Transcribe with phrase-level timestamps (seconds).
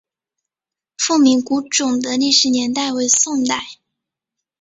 [0.97, 3.67] 凤鸣古冢的历史年代为宋代。